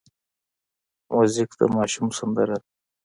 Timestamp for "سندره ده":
2.17-2.67